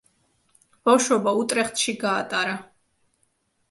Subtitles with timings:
[0.89, 2.61] ბავშვობა უტრეხტში გაატარა.